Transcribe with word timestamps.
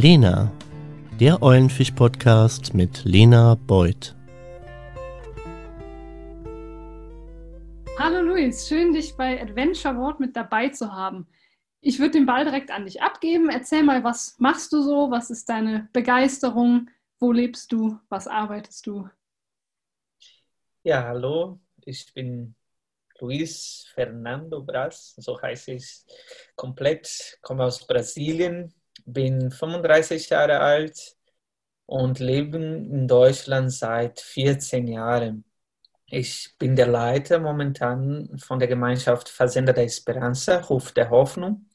Lena, 0.00 0.52
der 1.18 1.42
Eulenfisch-Podcast 1.42 2.72
mit 2.72 3.04
Lena 3.04 3.56
Beuth. 3.56 4.14
Hallo 7.98 8.20
Luis, 8.20 8.68
schön 8.68 8.92
dich 8.92 9.16
bei 9.16 9.42
Adventure 9.42 9.96
World 9.96 10.20
mit 10.20 10.36
dabei 10.36 10.68
zu 10.68 10.92
haben. 10.92 11.26
Ich 11.80 11.98
würde 11.98 12.12
den 12.12 12.26
Ball 12.26 12.44
direkt 12.44 12.70
an 12.70 12.84
dich 12.84 13.02
abgeben. 13.02 13.50
Erzähl 13.50 13.82
mal, 13.82 14.04
was 14.04 14.36
machst 14.38 14.72
du 14.72 14.82
so? 14.82 15.10
Was 15.10 15.30
ist 15.30 15.48
deine 15.48 15.88
Begeisterung? 15.92 16.88
Wo 17.18 17.32
lebst 17.32 17.72
du? 17.72 17.98
Was 18.08 18.28
arbeitest 18.28 18.86
du? 18.86 19.10
Ja, 20.84 21.08
hallo, 21.08 21.58
ich 21.84 22.14
bin 22.14 22.54
Luis 23.18 23.90
Fernando 23.94 24.62
Braz, 24.62 25.16
so 25.16 25.42
heiße 25.42 25.72
ich 25.72 26.04
komplett, 26.54 27.36
komme 27.42 27.64
aus 27.64 27.84
Brasilien, 27.84 28.72
bin 29.12 29.50
35 29.50 30.30
Jahre 30.30 30.60
alt 30.60 31.16
und 31.86 32.18
lebe 32.20 32.58
in 32.58 33.08
Deutschland 33.08 33.72
seit 33.72 34.20
14 34.20 34.86
Jahren. 34.88 35.44
Ich 36.06 36.54
bin 36.58 36.76
der 36.76 36.86
Leiter 36.86 37.38
momentan 37.38 38.38
von 38.38 38.58
der 38.58 38.68
Gemeinschaft 38.68 39.28
Fazenda 39.28 39.72
da 39.72 39.82
Esperança, 39.82 40.58
Ruf 40.68 40.92
der 40.92 41.10
Hoffnung. 41.10 41.66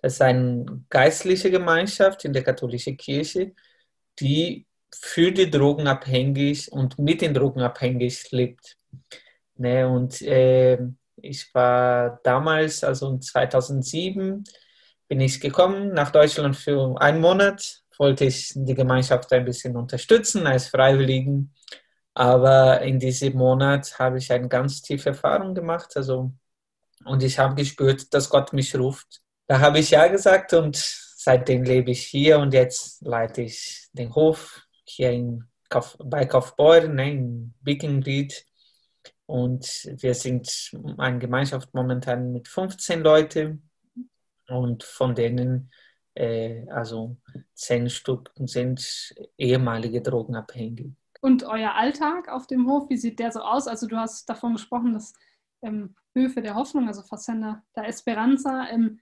Das 0.00 0.14
ist 0.14 0.22
eine 0.22 0.84
geistliche 0.90 1.50
Gemeinschaft 1.50 2.24
in 2.24 2.32
der 2.32 2.42
katholischen 2.42 2.96
Kirche, 2.96 3.54
die 4.20 4.66
für 4.94 5.32
die 5.32 5.50
Drogenabhängig 5.50 6.72
und 6.72 6.98
mit 6.98 7.20
den 7.20 7.34
Drogenabhängig 7.34 8.30
lebt. 8.30 8.76
Ne, 9.56 9.88
und 9.88 10.20
äh, 10.22 10.78
ich 11.16 11.54
war 11.54 12.20
damals, 12.22 12.84
also 12.84 13.18
2007, 13.18 14.44
bin 15.08 15.20
ich 15.20 15.40
gekommen 15.40 15.92
nach 15.92 16.10
Deutschland 16.10 16.56
für 16.56 17.00
einen 17.00 17.20
Monat. 17.20 17.82
Wollte 17.98 18.24
ich 18.24 18.52
die 18.54 18.74
Gemeinschaft 18.74 19.32
ein 19.32 19.44
bisschen 19.44 19.76
unterstützen 19.76 20.46
als 20.46 20.68
Freiwilligen. 20.68 21.54
Aber 22.14 22.80
in 22.82 22.98
diesem 22.98 23.34
Monat 23.34 23.98
habe 23.98 24.18
ich 24.18 24.32
eine 24.32 24.48
ganz 24.48 24.82
tiefe 24.82 25.10
Erfahrung 25.10 25.54
gemacht. 25.54 25.96
Also, 25.96 26.32
und 27.04 27.22
ich 27.22 27.38
habe 27.38 27.54
gespürt, 27.54 28.12
dass 28.14 28.30
Gott 28.30 28.52
mich 28.52 28.74
ruft. 28.76 29.20
Da 29.46 29.60
habe 29.60 29.78
ich 29.80 29.90
Ja 29.90 30.06
gesagt 30.08 30.54
und 30.54 30.76
seitdem 30.76 31.64
lebe 31.64 31.90
ich 31.90 32.04
hier 32.06 32.38
und 32.38 32.54
jetzt 32.54 33.02
leite 33.02 33.42
ich 33.42 33.88
den 33.92 34.14
Hof 34.14 34.62
hier 34.84 35.10
in 35.10 35.44
Kauf, 35.68 35.96
bei 35.98 36.24
Kaufbeuren, 36.26 36.94
ne, 36.94 37.12
in 37.12 37.54
Bickenried. 37.60 38.46
Und 39.26 39.66
wir 39.86 40.14
sind 40.14 40.70
eine 40.98 41.18
Gemeinschaft 41.18 41.72
momentan 41.74 42.32
mit 42.32 42.48
15 42.48 43.02
Leuten 43.02 43.70
und 44.48 44.84
von 44.84 45.14
denen, 45.14 45.70
äh, 46.14 46.68
also 46.70 47.16
zehn 47.54 47.90
Stück 47.90 48.32
sind 48.36 49.14
ehemalige 49.38 50.02
Drogenabhängige. 50.02 50.92
Und 51.20 51.44
euer 51.44 51.74
Alltag 51.74 52.28
auf 52.28 52.46
dem 52.46 52.68
Hof, 52.68 52.90
wie 52.90 52.98
sieht 52.98 53.18
der 53.18 53.32
so 53.32 53.40
aus? 53.40 53.66
Also 53.66 53.86
du 53.86 53.96
hast 53.96 54.28
davon 54.28 54.52
gesprochen, 54.52 54.92
dass 54.92 55.14
ähm, 55.62 55.94
Höfe 56.14 56.42
der 56.42 56.54
Hoffnung, 56.54 56.86
also 56.86 57.02
Facenda 57.02 57.62
da 57.72 57.84
Esperanza, 57.84 58.68
ähm, 58.70 59.00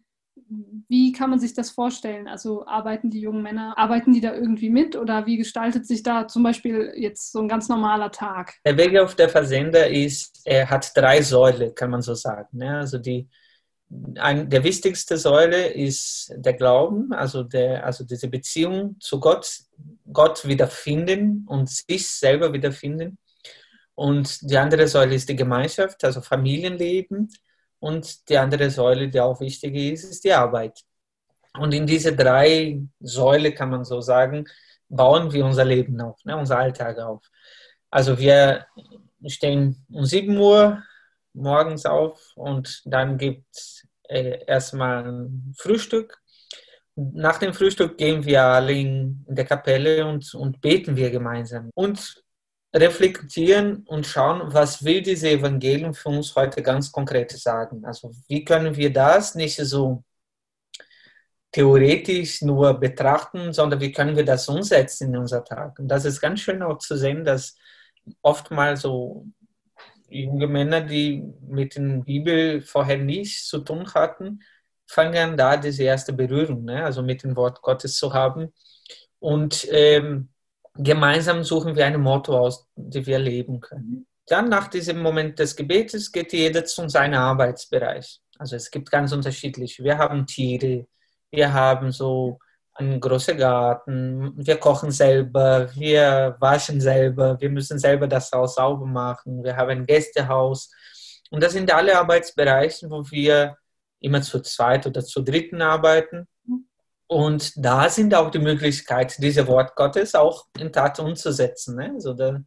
wie 0.88 1.12
kann 1.12 1.30
man 1.30 1.40
sich 1.40 1.54
das 1.54 1.70
vorstellen? 1.70 2.26
Also 2.26 2.66
arbeiten 2.66 3.10
die 3.10 3.20
jungen 3.20 3.42
Männer, 3.42 3.76
arbeiten 3.76 4.12
die 4.12 4.20
da 4.20 4.34
irgendwie 4.34 4.70
mit 4.70 4.96
oder 4.96 5.26
wie 5.26 5.36
gestaltet 5.36 5.86
sich 5.86 6.02
da 6.02 6.26
zum 6.26 6.42
Beispiel 6.42 6.92
jetzt 6.96 7.32
so 7.32 7.40
ein 7.40 7.48
ganz 7.48 7.68
normaler 7.68 8.10
Tag? 8.10 8.54
Der 8.64 8.76
Weg 8.76 8.98
auf 8.98 9.14
der 9.14 9.28
Versender 9.28 9.88
ist, 9.88 10.40
er 10.44 10.70
hat 10.70 10.96
drei 10.96 11.22
Säulen, 11.22 11.74
kann 11.74 11.90
man 11.90 12.02
so 12.02 12.14
sagen. 12.14 12.58
Ne? 12.58 12.78
Also 12.78 12.98
die, 12.98 13.28
ein, 14.18 14.48
der 14.48 14.64
wichtigste 14.64 15.16
Säule 15.16 15.68
ist 15.68 16.32
der 16.36 16.54
Glauben, 16.54 17.12
also, 17.12 17.42
der, 17.42 17.84
also 17.84 18.04
diese 18.04 18.28
Beziehung 18.28 18.96
zu 19.00 19.20
Gott, 19.20 19.50
Gott 20.12 20.46
wiederfinden 20.46 21.44
und 21.48 21.68
sich 21.68 22.08
selber 22.08 22.52
wiederfinden. 22.52 23.18
Und 23.94 24.50
die 24.50 24.56
andere 24.56 24.88
Säule 24.88 25.14
ist 25.14 25.28
die 25.28 25.36
Gemeinschaft, 25.36 26.02
also 26.04 26.20
Familienleben. 26.20 27.30
Und 27.78 28.28
die 28.28 28.38
andere 28.38 28.70
Säule, 28.70 29.08
die 29.08 29.20
auch 29.20 29.40
wichtig 29.40 29.74
ist, 29.74 30.04
ist 30.04 30.24
die 30.24 30.32
Arbeit. 30.32 30.80
Und 31.58 31.74
in 31.74 31.86
diese 31.86 32.14
drei 32.14 32.80
Säule, 33.00 33.52
kann 33.52 33.70
man 33.70 33.84
so 33.84 34.00
sagen, 34.00 34.46
bauen 34.88 35.32
wir 35.32 35.44
unser 35.44 35.64
Leben 35.64 36.00
auf, 36.00 36.24
ne, 36.24 36.36
unser 36.36 36.58
Alltag 36.58 36.98
auf. 36.98 37.26
Also 37.90 38.18
wir 38.18 38.66
stehen 39.26 39.84
um 39.90 40.04
7 40.04 40.36
Uhr 40.36 40.82
morgens 41.34 41.86
auf 41.86 42.32
und 42.36 42.82
dann 42.84 43.18
gibt 43.18 43.46
es 43.52 43.86
äh, 44.08 44.44
erstmal 44.46 45.04
ein 45.04 45.54
Frühstück. 45.56 46.20
Nach 46.94 47.38
dem 47.38 47.54
Frühstück 47.54 47.96
gehen 47.96 48.24
wir 48.24 48.42
alle 48.42 48.72
in 48.72 49.24
der 49.28 49.46
Kapelle 49.46 50.06
und, 50.06 50.34
und 50.34 50.60
beten 50.60 50.96
wir 50.96 51.10
gemeinsam. 51.10 51.70
Und 51.74 52.22
reflektieren 52.74 53.84
und 53.86 54.06
schauen, 54.06 54.52
was 54.52 54.84
will 54.84 55.02
dieses 55.02 55.24
Evangelium 55.24 55.94
für 55.94 56.08
uns 56.08 56.34
heute 56.34 56.62
ganz 56.62 56.90
konkret 56.90 57.30
sagen. 57.30 57.84
Also 57.84 58.12
wie 58.28 58.44
können 58.44 58.76
wir 58.76 58.92
das 58.92 59.34
nicht 59.34 59.56
so 59.56 60.04
theoretisch 61.52 62.40
nur 62.42 62.80
betrachten, 62.80 63.52
sondern 63.52 63.80
wie 63.80 63.92
können 63.92 64.16
wir 64.16 64.24
das 64.24 64.48
umsetzen 64.48 65.08
in 65.08 65.18
unser 65.18 65.44
Tag. 65.44 65.78
Und 65.78 65.88
das 65.88 66.06
ist 66.06 66.20
ganz 66.20 66.40
schön 66.40 66.62
auch 66.62 66.78
zu 66.78 66.96
sehen, 66.96 67.24
dass 67.24 67.56
oftmals 68.22 68.82
so 68.82 69.26
junge 70.12 70.46
Männer, 70.46 70.80
die 70.80 71.22
mit 71.48 71.76
der 71.76 71.82
Bibel 72.04 72.60
vorher 72.60 72.98
nichts 72.98 73.48
zu 73.48 73.60
tun 73.60 73.92
hatten, 73.94 74.40
fangen 74.86 75.16
an, 75.16 75.36
da 75.36 75.56
diese 75.56 75.84
erste 75.84 76.12
Berührung, 76.12 76.64
ne? 76.64 76.84
also 76.84 77.02
mit 77.02 77.22
dem 77.22 77.36
Wort 77.36 77.62
Gottes 77.62 77.96
zu 77.96 78.12
haben. 78.12 78.52
Und 79.18 79.66
ähm, 79.70 80.28
gemeinsam 80.74 81.44
suchen 81.44 81.76
wir 81.76 81.86
ein 81.86 82.00
Motto 82.00 82.38
aus, 82.38 82.68
das 82.76 83.06
wir 83.06 83.18
leben 83.18 83.60
können. 83.60 84.06
Dann 84.26 84.48
nach 84.48 84.68
diesem 84.68 85.00
Moment 85.00 85.38
des 85.38 85.56
Gebetes 85.56 86.12
geht 86.12 86.32
jeder 86.32 86.64
zu 86.64 86.88
seinem 86.88 87.18
Arbeitsbereich. 87.20 88.20
Also 88.38 88.56
es 88.56 88.70
gibt 88.70 88.90
ganz 88.90 89.12
unterschiedlich. 89.12 89.82
Wir 89.82 89.98
haben 89.98 90.26
Tiere, 90.26 90.86
wir 91.30 91.52
haben 91.52 91.92
so 91.92 92.38
einen 92.74 93.00
großen 93.00 93.36
Garten, 93.36 94.32
wir 94.36 94.56
kochen 94.56 94.90
selber, 94.90 95.68
wir 95.74 96.36
waschen 96.40 96.80
selber, 96.80 97.40
wir 97.40 97.50
müssen 97.50 97.78
selber 97.78 98.06
das 98.06 98.30
Haus 98.32 98.54
sauber 98.54 98.86
machen, 98.86 99.44
wir 99.44 99.56
haben 99.56 99.70
ein 99.70 99.86
Gästehaus. 99.86 100.70
Und 101.30 101.42
das 101.42 101.52
sind 101.52 101.72
alle 101.72 101.98
Arbeitsbereiche, 101.98 102.90
wo 102.90 103.02
wir 103.10 103.56
immer 104.00 104.22
zu 104.22 104.40
zweit 104.40 104.86
oder 104.86 105.02
zu 105.02 105.22
dritten 105.22 105.62
arbeiten. 105.62 106.26
Und 107.06 107.52
da 107.56 107.88
sind 107.90 108.14
auch 108.14 108.30
die 108.30 108.38
Möglichkeit, 108.38 109.16
diese 109.18 109.46
Wort 109.46 109.76
Gottes 109.76 110.14
auch 110.14 110.46
in 110.58 110.72
Tat 110.72 110.98
umzusetzen. 110.98 111.76
Ne? 111.76 111.92
Also 111.94 112.14
dann 112.14 112.46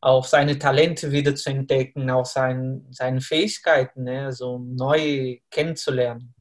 auch 0.00 0.26
seine 0.26 0.58
Talente 0.58 1.10
wieder 1.10 1.34
zu 1.34 1.48
entdecken, 1.48 2.10
auch 2.10 2.26
sein, 2.26 2.86
seine 2.90 3.22
Fähigkeiten, 3.22 4.04
ne? 4.04 4.26
also 4.26 4.58
neu 4.58 5.38
kennenzulernen. 5.50 6.34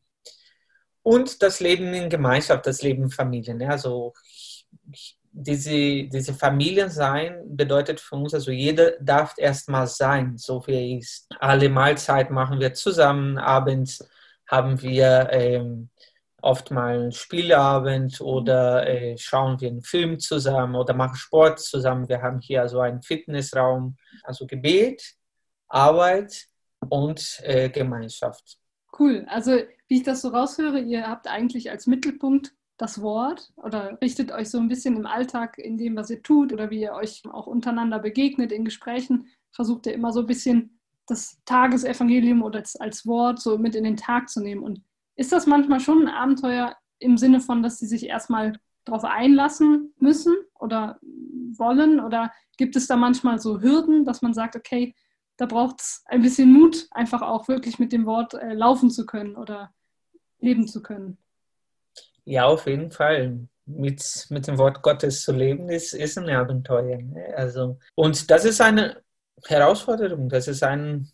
Und 1.04 1.44
das 1.44 1.60
Leben 1.60 1.94
in 1.94 2.10
Gemeinschaft, 2.10 2.66
das 2.66 2.82
Leben 2.82 3.04
in 3.04 3.10
Familie. 3.10 3.54
Ne? 3.56 3.70
Also 3.70 4.14
diese, 5.32 6.04
diese 6.06 6.34
Familien 6.34 6.90
sein 6.90 7.42
bedeutet 7.46 8.00
für 8.00 8.16
uns, 8.16 8.34
also 8.34 8.52
jeder 8.52 8.92
darf 9.02 9.34
erstmal 9.38 9.88
sein, 9.88 10.38
so 10.38 10.66
wie 10.68 10.74
er 10.74 10.98
ist. 11.00 11.28
Alle 11.40 11.70
Mahlzeit 11.70 12.30
machen 12.30 12.60
wir 12.60 12.74
zusammen, 12.74 13.38
abends 13.38 14.08
haben 14.48 14.82
wir 14.82 15.30
ähm, 15.32 15.90
oft 16.42 16.72
mal 16.72 17.00
einen 17.00 17.12
Spielabend 17.12 18.22
oder 18.22 18.88
äh, 18.88 19.18
schauen 19.18 19.60
wir 19.60 19.70
einen 19.70 19.82
Film 19.82 20.20
zusammen 20.20 20.76
oder 20.76 20.94
machen 20.94 21.16
Sport 21.16 21.60
zusammen. 21.60 22.08
Wir 22.08 22.22
haben 22.22 22.40
hier 22.40 22.62
also 22.62 22.80
einen 22.82 23.02
Fitnessraum, 23.02 23.98
also 24.24 24.46
Gebet, 24.46 25.16
Arbeit 25.68 26.46
und 26.90 27.40
äh, 27.44 27.70
Gemeinschaft. 27.70 28.58
Cool. 29.00 29.26
Also 29.28 29.62
wie 29.94 29.98
ich 29.98 30.04
das 30.04 30.24
so 30.24 30.30
raushöre, 30.30 30.82
ihr 30.82 31.08
habt 31.08 31.28
eigentlich 31.28 31.70
als 31.70 31.86
Mittelpunkt 31.86 32.56
das 32.78 33.00
Wort 33.04 33.54
oder 33.58 33.96
richtet 34.02 34.32
euch 34.32 34.50
so 34.50 34.58
ein 34.58 34.68
bisschen 34.68 34.98
im 34.98 35.06
Alltag 35.06 35.60
in 35.60 35.78
dem, 35.78 35.96
was 35.96 36.10
ihr 36.10 36.24
tut 36.24 36.52
oder 36.52 36.72
wie 36.72 36.82
ihr 36.82 36.94
euch 36.94 37.22
auch 37.32 37.46
untereinander 37.46 38.00
begegnet 38.00 38.52
in 38.52 38.66
Gesprächen, 38.66 39.28
versucht 39.52 39.86
ihr 39.86 39.94
immer 39.94 40.12
so 40.12 40.22
ein 40.22 40.26
bisschen 40.26 40.80
das 41.06 41.40
Tagesevangelium 41.46 42.42
oder 42.42 42.64
als 42.80 43.06
Wort 43.06 43.40
so 43.40 43.60
mit 43.60 43.76
in 43.76 43.84
den 43.84 43.96
Tag 43.96 44.30
zu 44.30 44.42
nehmen 44.42 44.64
und 44.64 44.82
ist 45.16 45.32
das 45.32 45.46
manchmal 45.46 45.80
schon 45.80 46.08
ein 46.08 46.12
Abenteuer 46.12 46.76
im 46.98 47.20
Sinne 47.20 47.40
von, 47.40 47.62
dass 47.62 47.78
sie 47.78 47.86
sich 47.86 48.08
erstmal 48.08 48.54
darauf 48.86 49.04
einlassen 49.04 49.94
müssen 50.00 50.34
oder 50.60 50.98
wollen? 51.60 52.00
Oder 52.00 52.32
gibt 52.58 52.76
es 52.76 52.88
da 52.88 52.96
manchmal 52.96 53.38
so 53.38 53.62
Hürden, 53.62 54.06
dass 54.06 54.24
man 54.24 54.34
sagt, 54.34 54.56
okay, 54.56 54.96
da 55.38 55.46
braucht 55.46 55.82
es 55.82 56.04
ein 56.08 56.24
bisschen 56.24 56.52
Mut, 56.52 56.88
einfach 56.90 57.22
auch 57.22 57.48
wirklich 57.48 57.78
mit 57.78 57.92
dem 57.92 58.08
Wort 58.08 58.34
äh, 58.34 58.56
laufen 58.56 58.90
zu 58.90 59.06
können 59.06 59.36
oder 59.36 59.72
leben 60.44 60.68
zu 60.68 60.82
können? 60.82 61.18
Ja, 62.26 62.46
auf 62.46 62.68
jeden 62.68 62.92
Fall. 62.92 63.48
Mit, 63.66 64.28
mit 64.30 64.46
dem 64.46 64.58
Wort 64.58 64.82
Gottes 64.82 65.22
zu 65.22 65.32
leben, 65.32 65.70
ist, 65.70 65.94
ist 65.94 66.18
ein 66.18 66.30
Abenteuer. 66.30 66.98
Ne? 66.98 67.34
Also, 67.36 67.80
und 67.96 68.30
das 68.30 68.44
ist 68.44 68.60
eine 68.60 69.02
Herausforderung, 69.46 70.28
das 70.28 70.50
ist 70.50 70.64
ein 70.64 71.10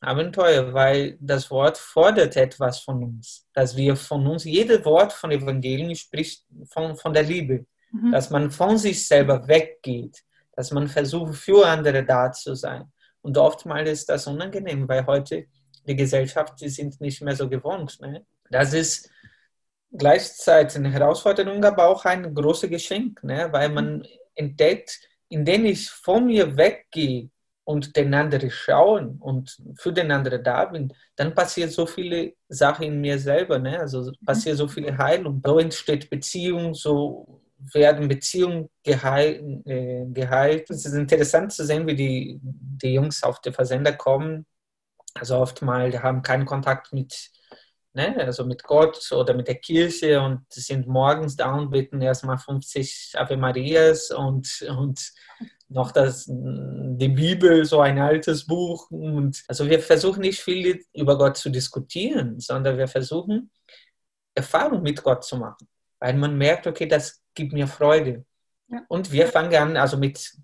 Abenteuer, 0.00 0.74
weil 0.74 1.16
das 1.20 1.50
Wort 1.50 1.78
fordert 1.78 2.36
etwas 2.36 2.80
von 2.80 3.02
uns. 3.02 3.46
Dass 3.54 3.74
wir 3.74 3.96
von 3.96 4.26
uns, 4.26 4.44
jedes 4.44 4.84
Wort 4.84 5.14
von 5.14 5.30
Evangelium 5.30 5.94
spricht 5.94 6.44
von, 6.70 6.94
von 6.96 7.14
der 7.14 7.22
Liebe. 7.22 7.64
Mhm. 7.90 8.12
Dass 8.12 8.28
man 8.28 8.50
von 8.50 8.76
sich 8.76 9.06
selber 9.06 9.48
weggeht. 9.48 10.22
Dass 10.52 10.70
man 10.72 10.88
versucht, 10.88 11.36
für 11.36 11.66
andere 11.66 12.04
da 12.04 12.30
zu 12.30 12.54
sein. 12.54 12.92
Und 13.22 13.38
oftmals 13.38 13.88
ist 13.88 14.08
das 14.10 14.26
unangenehm, 14.26 14.86
weil 14.86 15.06
heute 15.06 15.46
die 15.86 15.96
Gesellschaft, 15.96 16.60
die 16.60 16.68
sind 16.68 17.00
nicht 17.00 17.22
mehr 17.22 17.34
so 17.34 17.48
gewohnt. 17.48 17.98
Ne? 18.00 18.26
Das 18.50 18.72
ist 18.72 19.10
gleichzeitig 19.92 20.76
eine 20.76 20.90
Herausforderung, 20.90 21.64
aber 21.64 21.88
auch 21.88 22.04
ein 22.04 22.34
großes 22.34 22.70
Geschenk, 22.70 23.22
ne? 23.22 23.48
weil 23.50 23.68
man 23.68 24.06
entdeckt, 24.34 25.00
indem 25.28 25.64
ich 25.64 25.88
von 25.90 26.26
mir 26.26 26.56
weggehe 26.56 27.30
und 27.64 27.96
den 27.96 28.12
anderen 28.12 28.50
schauen 28.50 29.16
und 29.20 29.56
für 29.78 29.92
den 29.92 30.10
anderen 30.10 30.42
da 30.42 30.66
bin, 30.66 30.92
dann 31.16 31.34
passiert 31.34 31.72
so 31.72 31.86
viele 31.86 32.34
Sachen 32.48 32.84
in 32.84 33.00
mir 33.00 33.18
selber. 33.18 33.58
Ne? 33.58 33.80
Also 33.80 34.12
passiert 34.24 34.58
so 34.58 34.68
viele 34.68 34.96
Heilung. 34.96 35.40
So 35.44 35.58
entsteht 35.58 36.10
Beziehung, 36.10 36.74
so 36.74 37.40
werden 37.72 38.08
Beziehungen 38.08 38.68
geheilt, 38.82 39.42
äh, 39.66 40.04
geheilt. 40.06 40.68
Es 40.70 40.84
ist 40.84 40.92
interessant 40.92 41.52
zu 41.52 41.64
sehen, 41.64 41.86
wie 41.86 41.94
die, 41.94 42.38
die 42.42 42.94
Jungs 42.94 43.22
auf 43.22 43.40
den 43.40 43.54
Versender 43.54 43.92
kommen. 43.92 44.44
Also 45.14 45.38
oftmals 45.38 45.96
haben 46.02 46.22
keinen 46.22 46.44
Kontakt 46.44 46.92
mit, 46.92 47.30
ne, 47.94 48.16
also 48.18 48.44
mit 48.44 48.62
Gott 48.64 49.10
oder 49.12 49.34
mit 49.34 49.48
der 49.48 49.54
Kirche 49.54 50.20
und 50.20 50.44
sind 50.50 50.86
morgens 50.86 51.36
da 51.36 51.54
und 51.54 51.70
beten 51.70 52.00
erstmal 52.02 52.38
50 52.38 53.12
Ave 53.14 53.36
Marias 53.36 54.10
und, 54.10 54.64
und 54.68 55.12
noch 55.68 55.92
das, 55.92 56.26
die 56.28 57.08
Bibel, 57.08 57.64
so 57.64 57.80
ein 57.80 57.98
altes 57.98 58.46
Buch. 58.46 58.90
Und 58.90 59.42
also 59.48 59.68
wir 59.68 59.80
versuchen 59.80 60.20
nicht 60.20 60.40
viel 60.40 60.84
über 60.92 61.16
Gott 61.16 61.36
zu 61.36 61.50
diskutieren, 61.50 62.38
sondern 62.40 62.76
wir 62.76 62.88
versuchen 62.88 63.50
Erfahrung 64.34 64.82
mit 64.82 65.02
Gott 65.02 65.24
zu 65.24 65.36
machen, 65.36 65.68
weil 66.00 66.14
man 66.14 66.36
merkt, 66.36 66.66
okay, 66.66 66.86
das 66.86 67.22
gibt 67.34 67.52
mir 67.52 67.68
Freude. 67.68 68.24
Ja. 68.68 68.82
Und 68.88 69.12
wir 69.12 69.28
fangen 69.28 69.54
an, 69.54 69.76
also 69.76 69.96
mit, 69.96 70.36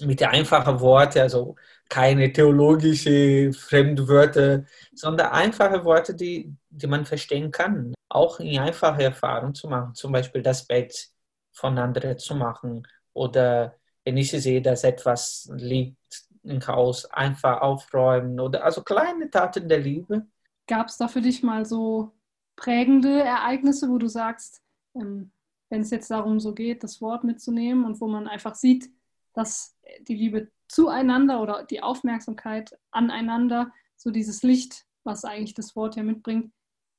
mit 0.00 0.22
einfachen 0.22 0.80
Worten, 0.80 1.20
also 1.20 1.54
keine 1.88 2.32
theologische 2.32 3.52
Fremdwörter, 3.52 4.64
sondern 4.94 5.28
einfache 5.28 5.84
Worte, 5.84 6.14
die, 6.14 6.52
die 6.72 6.86
man 6.86 7.04
verstehen 7.04 7.50
kann. 7.50 7.94
Auch 8.08 8.40
in 8.40 8.58
einfache 8.58 9.02
Erfahrungen 9.02 9.54
zu 9.54 9.68
machen, 9.68 9.94
zum 9.94 10.12
Beispiel 10.12 10.42
das 10.42 10.66
Bett 10.66 11.08
von 11.52 11.78
anderen 11.78 12.18
zu 12.18 12.34
machen 12.34 12.86
oder 13.12 13.76
wenn 14.04 14.16
ich 14.16 14.30
sehe, 14.30 14.62
dass 14.62 14.84
etwas 14.84 15.50
liegt 15.54 16.26
im 16.42 16.66
Haus, 16.66 17.04
einfach 17.06 17.60
aufräumen 17.60 18.40
oder 18.40 18.64
also 18.64 18.82
kleine 18.82 19.30
Taten 19.30 19.68
der 19.68 19.78
Liebe. 19.78 20.26
Gab 20.66 20.88
es 20.88 20.96
da 20.96 21.06
für 21.08 21.20
dich 21.20 21.42
mal 21.42 21.64
so 21.64 22.12
prägende 22.56 23.22
Ereignisse, 23.22 23.88
wo 23.88 23.98
du 23.98 24.08
sagst, 24.08 24.60
ähm, 24.94 25.30
wenn 25.70 25.82
es 25.82 25.90
jetzt 25.90 26.10
darum 26.10 26.40
so 26.40 26.52
geht, 26.52 26.82
das 26.82 27.00
Wort 27.00 27.24
mitzunehmen 27.24 27.84
und 27.84 28.00
wo 28.00 28.08
man 28.08 28.28
einfach 28.28 28.54
sieht, 28.54 28.90
dass 29.34 29.76
die 30.06 30.14
Liebe 30.14 30.50
zueinander 30.68 31.40
oder 31.40 31.64
die 31.64 31.82
Aufmerksamkeit 31.82 32.76
aneinander, 32.90 33.72
so 33.96 34.10
dieses 34.10 34.42
Licht, 34.42 34.84
was 35.04 35.24
eigentlich 35.24 35.54
das 35.54 35.76
Wort 35.76 35.96
ja 35.96 36.02
mitbringt, 36.02 36.52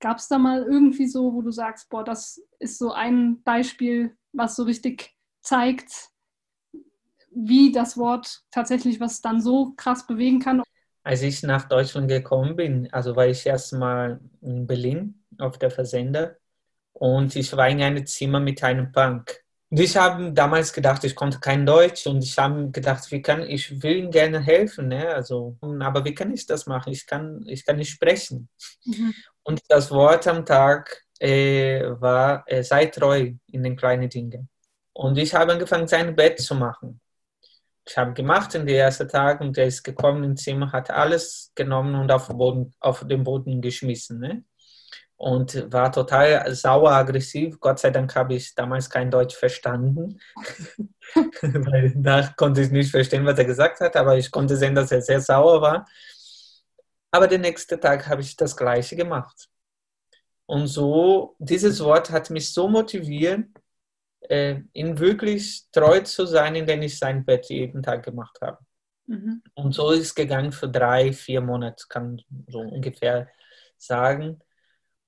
gab 0.03 0.17
es 0.17 0.27
da 0.27 0.37
mal 0.37 0.63
irgendwie 0.63 1.07
so, 1.07 1.33
wo 1.33 1.41
du 1.41 1.49
sagst, 1.49 1.89
boah, 1.89 2.03
das 2.03 2.41
ist 2.59 2.77
so 2.77 2.91
ein 2.91 3.41
Beispiel, 3.41 4.17
was 4.33 4.57
so 4.57 4.63
richtig 4.63 5.15
zeigt, 5.41 6.09
wie 7.31 7.71
das 7.71 7.97
Wort 7.97 8.41
tatsächlich 8.51 8.99
was 8.99 9.21
dann 9.21 9.41
so 9.41 9.71
krass 9.77 10.05
bewegen 10.05 10.41
kann. 10.41 10.61
Als 11.03 11.21
ich 11.21 11.41
nach 11.43 11.69
Deutschland 11.69 12.09
gekommen 12.09 12.57
bin, 12.57 12.91
also 12.91 13.15
war 13.15 13.27
ich 13.27 13.45
erstmal 13.45 14.19
in 14.41 14.67
Berlin 14.67 15.23
auf 15.37 15.57
der 15.57 15.71
Versender 15.71 16.35
und 16.91 17.33
ich 17.37 17.55
war 17.55 17.69
in 17.69 17.81
einem 17.81 18.05
Zimmer 18.05 18.41
mit 18.41 18.61
einem 18.61 18.91
Punk. 18.91 19.39
Und 19.69 19.79
ich 19.79 19.95
habe 19.95 20.33
damals 20.33 20.73
gedacht, 20.73 21.03
ich 21.05 21.15
konnte 21.15 21.39
kein 21.39 21.65
Deutsch 21.65 22.05
und 22.07 22.23
ich 22.23 22.37
habe 22.37 22.69
gedacht, 22.71 23.09
wie 23.09 23.21
kann 23.21 23.41
ich 23.41 23.81
will 23.81 23.95
ihm 23.95 24.11
gerne 24.11 24.41
helfen, 24.41 24.89
ne? 24.89 25.07
also, 25.07 25.57
aber 25.61 26.03
wie 26.03 26.13
kann 26.13 26.33
ich 26.33 26.45
das 26.45 26.67
machen? 26.67 26.91
Ich 26.91 27.07
kann, 27.07 27.41
ich 27.47 27.65
kann 27.65 27.77
nicht 27.77 27.91
sprechen. 27.91 28.49
Mhm. 28.83 29.13
Und 29.43 29.61
das 29.67 29.91
Wort 29.91 30.27
am 30.27 30.45
Tag 30.45 31.03
äh, 31.19 31.83
war, 31.99 32.43
äh, 32.47 32.63
sei 32.63 32.87
treu 32.87 33.33
in 33.47 33.63
den 33.63 33.75
kleinen 33.75 34.09
Dingen. 34.09 34.49
Und 34.93 35.17
ich 35.17 35.33
habe 35.33 35.53
angefangen, 35.53 35.87
sein 35.87 36.15
Bett 36.15 36.39
zu 36.39 36.55
machen 36.55 37.01
ich 37.85 37.97
habe 37.97 38.13
gemacht 38.13 38.55
in 38.55 38.65
den 38.65 38.75
ersten 38.75 39.07
Tagen 39.07 39.47
und 39.47 39.57
er 39.57 39.65
ist 39.65 39.83
gekommen 39.83 40.23
ins 40.23 40.43
Zimmer, 40.43 40.71
hat 40.71 40.89
alles 40.89 41.51
genommen 41.55 41.95
und 41.95 42.11
auf 42.11 42.27
den 42.27 42.37
Boden, 42.37 42.73
auf 42.79 43.05
den 43.05 43.23
Boden 43.23 43.61
geschmissen. 43.61 44.19
Ne? 44.19 44.43
Und 45.17 45.71
war 45.71 45.91
total 45.91 46.53
sauer, 46.55 46.91
aggressiv. 46.91 47.59
Gott 47.59 47.79
sei 47.79 47.91
Dank 47.91 48.15
habe 48.15 48.35
ich 48.35 48.55
damals 48.55 48.89
kein 48.89 49.11
Deutsch 49.11 49.35
verstanden. 49.35 50.19
Weil 51.41 51.93
da 51.95 52.33
konnte 52.37 52.61
ich 52.61 52.71
nicht 52.71 52.91
verstehen, 52.91 53.25
was 53.25 53.37
er 53.37 53.45
gesagt 53.45 53.79
hat, 53.81 53.95
aber 53.95 54.17
ich 54.17 54.31
konnte 54.31 54.55
sehen, 54.55 54.75
dass 54.75 54.91
er 54.91 55.01
sehr 55.01 55.21
sauer 55.21 55.61
war. 55.61 55.85
Aber 57.13 57.27
den 57.27 57.41
nächsten 57.41 57.79
Tag 57.79 58.07
habe 58.07 58.21
ich 58.21 58.35
das 58.35 58.57
Gleiche 58.57 58.95
gemacht. 58.95 59.47
Und 60.47 60.65
so, 60.65 61.35
dieses 61.37 61.79
Wort 61.83 62.09
hat 62.09 62.31
mich 62.31 62.51
so 62.51 62.67
motiviert, 62.67 63.45
äh, 64.21 64.61
ihn 64.73 64.97
wirklich 64.97 65.65
treu 65.71 65.99
zu 65.99 66.25
sein, 66.25 66.55
indem 66.55 66.81
ich 66.81 66.97
sein 66.97 67.23
Bett 67.23 67.45
jeden 67.49 67.83
Tag 67.83 68.03
gemacht 68.03 68.39
habe. 68.41 68.57
Mhm. 69.05 69.43
Und 69.53 69.73
so 69.73 69.91
ist 69.91 70.01
es 70.01 70.15
gegangen 70.15 70.51
für 70.51 70.67
drei, 70.67 71.13
vier 71.13 71.41
Monate, 71.41 71.85
kann 71.87 72.19
so 72.47 72.61
ungefähr 72.61 73.29
sagen. 73.77 74.39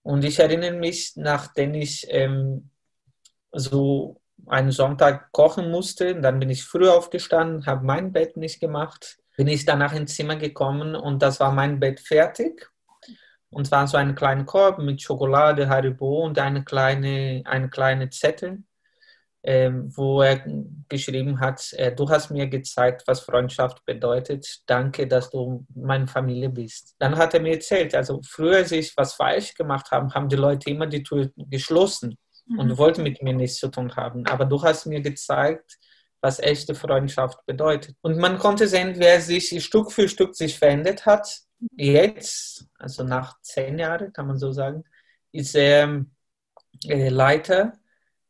Und 0.04 0.24
ich 0.24 0.38
erinnere 0.38 0.74
mich, 0.74 1.14
nachdem 1.16 1.74
ich 1.74 2.06
ähm, 2.10 2.70
so 3.52 4.22
einen 4.46 4.72
Sonntag 4.72 5.32
kochen 5.32 5.72
musste, 5.72 6.22
dann 6.22 6.38
bin 6.40 6.52
ich 6.52 6.66
früh 6.66 6.88
aufgestanden, 6.88 7.66
habe 7.66 7.84
mein 7.84 8.14
Bett 8.14 8.38
nicht 8.38 8.60
gemacht, 8.60 9.18
bin 9.38 9.48
ich 9.48 9.66
danach 9.66 9.94
ins 9.94 10.16
Zimmer 10.16 10.36
gekommen 10.36 10.96
und 10.96 11.22
das 11.22 11.40
war 11.40 11.52
mein 11.52 11.80
Bett 11.80 12.00
fertig. 12.00 12.70
Und 13.50 13.68
zwar 13.68 13.88
so 13.88 13.98
ein 13.98 14.16
kleiner 14.16 14.44
Korb 14.44 14.80
mit 14.80 15.02
Schokolade, 15.02 15.70
Haribo 15.70 16.26
und 16.26 16.40
eine 16.40 16.64
kleine, 16.64 17.42
eine 17.46 17.70
kleine 17.70 18.10
Zettel 18.10 18.64
ähm, 19.48 19.96
wo 19.96 20.24
er 20.24 20.44
geschrieben 20.90 21.40
hat, 21.40 21.72
äh, 21.74 21.94
du 21.94 22.10
hast 22.10 22.32
mir 22.32 22.48
gezeigt, 22.48 23.04
was 23.06 23.20
Freundschaft 23.20 23.86
bedeutet. 23.86 24.64
Danke, 24.66 25.08
dass 25.08 25.30
du 25.30 25.66
meine 25.76 26.08
Familie 26.08 26.50
bist. 26.50 26.96
Dann 26.98 27.16
hat 27.16 27.36
er 27.36 27.42
mir 27.42 27.54
erzählt, 27.54 27.94
also 27.94 28.22
früher, 28.28 28.58
als 28.58 28.72
ich 28.72 28.98
was 28.98 29.14
falsch 29.14 29.54
gemacht 29.54 29.92
habe, 29.92 30.12
haben 30.16 30.30
die 30.30 30.36
Leute 30.36 30.72
immer 30.72 30.88
die 30.88 31.04
Tür 31.04 31.30
geschlossen 31.36 32.18
mhm. 32.48 32.60
und 32.60 32.78
wollten 32.80 33.04
mit 33.04 33.22
mir 33.22 33.34
nichts 33.34 33.58
zu 33.58 33.68
tun 33.68 33.96
haben. 33.96 34.26
Aber 34.26 34.46
du 34.46 34.62
hast 34.64 34.88
mir 34.88 35.02
gezeigt, 35.02 35.78
was 36.26 36.40
echte 36.40 36.74
Freundschaft 36.74 37.46
bedeutet. 37.46 37.96
Und 38.02 38.18
man 38.18 38.40
konnte 38.40 38.68
sehen, 38.68 38.96
wer 38.98 39.22
sich 39.22 39.64
Stück 39.64 39.92
für 39.92 40.10
Stück 40.10 40.36
sich 40.36 40.58
verändert 40.58 41.06
hat. 41.06 41.42
Jetzt, 41.78 42.68
also 42.80 43.04
nach 43.04 43.40
zehn 43.42 43.78
Jahren, 43.78 44.12
kann 44.12 44.28
man 44.28 44.40
so 44.40 44.52
sagen, 44.52 44.84
ist 45.32 45.56
er 45.56 46.04
äh, 46.88 47.10
Leiter 47.10 47.74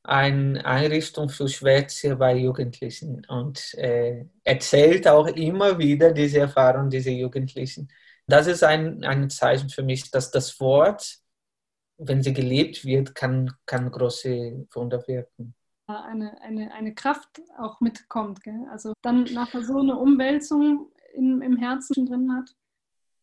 eine 0.03 0.63
Einrichtung 0.65 1.29
für 1.29 1.47
Schwätze 1.47 2.17
bei 2.17 2.35
Jugendlichen 2.35 3.25
und 3.27 3.73
äh, 3.75 4.25
erzählt 4.43 5.07
auch 5.07 5.27
immer 5.27 5.79
wieder 5.79 6.11
diese 6.11 6.39
Erfahrung 6.39 6.89
dieser 6.89 7.11
Jugendlichen. 7.11 7.87
Das 8.27 8.47
ist 8.47 8.63
ein, 8.63 9.05
ein 9.05 9.29
Zeichen 9.29 9.69
für 9.69 9.83
mich, 9.83 10.11
dass 10.11 10.31
das 10.31 10.59
Wort, 10.59 11.19
wenn 11.97 12.21
sie 12.21 12.33
gelebt 12.33 12.83
wird, 12.83 13.15
kann, 13.15 13.53
kann 13.65 13.89
große 13.89 14.67
Wunder 14.73 15.01
wirken. 15.07 15.55
Eine, 15.87 16.41
eine, 16.41 16.73
eine 16.73 16.95
Kraft 16.95 17.41
auch 17.57 17.79
mitkommt. 17.79 18.43
Gell? 18.43 18.65
Also 18.71 18.93
dann 19.01 19.25
nachher 19.25 19.63
so 19.63 19.79
eine 19.79 19.95
Umwälzung 19.95 20.91
im, 21.13 21.41
im 21.41 21.57
Herzen 21.57 22.05
drin 22.05 22.31
hat. 22.33 22.55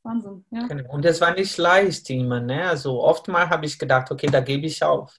Wahnsinn. 0.04 0.44
Ja. 0.50 0.66
Genau. 0.66 0.92
Und 0.92 1.04
es 1.04 1.20
war 1.20 1.34
nicht 1.34 1.56
leicht 1.58 2.08
immer. 2.10 2.40
Ne? 2.40 2.68
Also 2.68 3.02
oftmals 3.02 3.50
habe 3.50 3.66
ich 3.66 3.78
gedacht, 3.78 4.10
okay, 4.10 4.28
da 4.28 4.40
gebe 4.40 4.66
ich 4.66 4.82
auf 4.82 5.18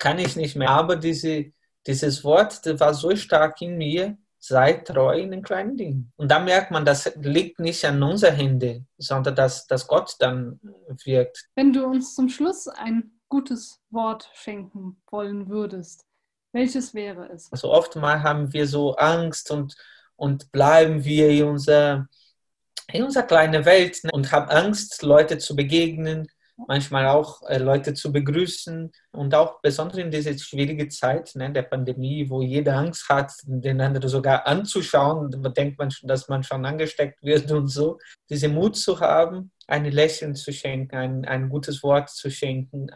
kann 0.00 0.18
ich 0.18 0.34
nicht 0.34 0.56
mehr. 0.56 0.70
Aber 0.70 0.96
diese, 0.96 1.52
dieses 1.86 2.24
Wort, 2.24 2.66
das 2.66 2.80
war 2.80 2.92
so 2.94 3.14
stark 3.14 3.62
in 3.62 3.76
mir, 3.76 4.18
sei 4.40 4.72
treu 4.72 5.20
in 5.20 5.30
den 5.30 5.42
kleinen 5.42 5.76
Dingen. 5.76 6.12
Und 6.16 6.30
da 6.30 6.40
merkt 6.40 6.72
man, 6.72 6.84
das 6.84 7.14
liegt 7.16 7.60
nicht 7.60 7.84
an 7.84 8.02
unseren 8.02 8.34
Händen, 8.34 8.88
sondern 8.98 9.36
dass, 9.36 9.66
dass 9.68 9.86
Gott 9.86 10.16
dann 10.18 10.58
wirkt. 11.04 11.48
Wenn 11.54 11.72
du 11.72 11.84
uns 11.84 12.14
zum 12.14 12.28
Schluss 12.28 12.66
ein 12.66 13.12
gutes 13.28 13.80
Wort 13.90 14.28
schenken 14.34 15.00
wollen 15.10 15.48
würdest, 15.48 16.06
welches 16.52 16.94
wäre 16.94 17.28
es? 17.32 17.50
Also 17.52 17.72
oftmals 17.72 18.22
haben 18.22 18.52
wir 18.52 18.66
so 18.66 18.94
Angst 18.96 19.50
und, 19.50 19.74
und 20.16 20.50
bleiben 20.52 21.04
wir 21.04 21.28
in 21.28 21.44
unserer, 21.44 22.08
in 22.92 23.04
unserer 23.04 23.24
kleinen 23.24 23.64
Welt 23.64 23.98
ne, 24.04 24.10
und 24.12 24.32
haben 24.32 24.50
Angst, 24.50 25.02
Leute 25.02 25.38
zu 25.38 25.54
begegnen 25.54 26.28
manchmal 26.66 27.06
auch 27.06 27.42
äh, 27.48 27.58
Leute 27.58 27.94
zu 27.94 28.12
begrüßen 28.12 28.90
und 29.12 29.34
auch 29.34 29.60
besonders 29.60 29.98
in 29.98 30.10
dieser 30.10 30.36
schwierigen 30.38 30.90
Zeit 30.90 31.34
ne, 31.34 31.52
der 31.52 31.62
Pandemie, 31.62 32.28
wo 32.28 32.42
jeder 32.42 32.76
Angst 32.76 33.08
hat, 33.08 33.32
den 33.44 33.80
anderen 33.80 34.08
sogar 34.08 34.46
anzuschauen, 34.46 35.30
da 35.42 35.48
denkt 35.50 35.78
man 35.78 35.90
dass 36.02 36.28
man 36.28 36.42
schon 36.42 36.64
angesteckt 36.64 37.22
wird 37.22 37.50
und 37.50 37.68
so, 37.68 37.98
diese 38.28 38.48
Mut 38.48 38.76
zu 38.76 39.00
haben, 39.00 39.52
ein 39.66 39.84
Lächeln 39.84 40.34
zu 40.34 40.52
schenken, 40.52 40.96
ein, 40.96 41.24
ein 41.24 41.48
gutes 41.48 41.82
Wort 41.82 42.10
zu 42.10 42.30
schenken, 42.30 42.90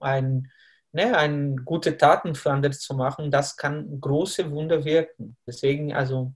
ein 0.00 0.50
ne, 0.92 1.16
ein, 1.16 1.64
gute 1.64 1.96
Taten 1.96 2.34
für 2.34 2.50
andere 2.52 2.72
zu 2.72 2.94
machen, 2.94 3.30
das 3.30 3.56
kann 3.56 4.00
große 4.00 4.50
Wunder 4.50 4.84
wirken. 4.84 5.36
Deswegen 5.46 5.92
also 5.94 6.32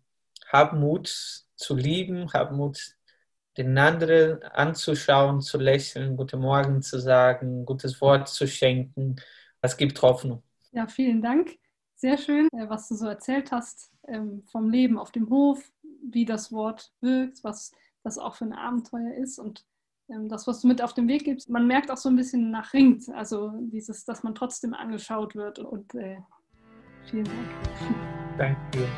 hab 0.48 0.72
Mut 0.72 1.08
zu 1.56 1.76
lieben, 1.76 2.32
hab 2.32 2.52
Mut 2.52 2.96
den 3.56 3.76
anderen 3.76 4.42
anzuschauen, 4.42 5.40
zu 5.40 5.58
lächeln, 5.58 6.16
guten 6.16 6.40
Morgen 6.40 6.82
zu 6.82 6.98
sagen, 7.00 7.64
gutes 7.66 8.00
Wort 8.00 8.28
zu 8.28 8.46
schenken. 8.46 9.16
Das 9.60 9.76
gibt 9.76 10.00
Hoffnung. 10.02 10.42
Ja, 10.72 10.86
vielen 10.86 11.20
Dank. 11.20 11.58
Sehr 11.96 12.16
schön, 12.16 12.48
äh, 12.52 12.68
was 12.68 12.88
du 12.88 12.94
so 12.94 13.06
erzählt 13.06 13.52
hast 13.52 13.92
ähm, 14.08 14.42
vom 14.46 14.70
Leben 14.70 14.98
auf 14.98 15.12
dem 15.12 15.28
Hof, 15.28 15.62
wie 16.02 16.24
das 16.24 16.52
Wort 16.52 16.92
wirkt, 17.00 17.44
was 17.44 17.72
das 18.02 18.16
auch 18.16 18.34
für 18.34 18.44
ein 18.44 18.54
Abenteuer 18.54 19.14
ist 19.14 19.38
und 19.38 19.66
ähm, 20.10 20.28
das, 20.28 20.46
was 20.46 20.60
du 20.60 20.68
mit 20.68 20.82
auf 20.82 20.94
den 20.94 21.08
Weg 21.08 21.24
gibst, 21.24 21.48
man 21.48 21.66
merkt 21.66 21.90
auch 21.90 21.96
so 21.96 22.08
ein 22.08 22.16
bisschen 22.16 22.50
nach 22.50 22.72
ringt. 22.72 23.08
Also 23.14 23.52
dieses, 23.60 24.04
dass 24.04 24.22
man 24.22 24.34
trotzdem 24.34 24.74
angeschaut 24.74 25.34
wird. 25.34 25.58
Und 25.58 25.94
äh, 25.94 26.18
vielen 27.04 27.24
Dank. 27.24 27.36
Danke. 28.38 28.88